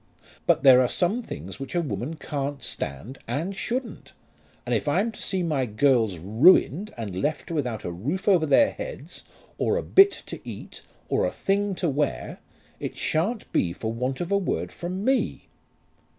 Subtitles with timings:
[0.47, 4.13] But there are some things which a woman can't stand and shouldn't;
[4.65, 8.71] and if I'm to see my girls ruined and left without a roof over their
[8.71, 9.21] heads,
[9.59, 12.39] or a bit to eat, or a thing to wear,
[12.79, 15.49] it shan't be for want of a word from me."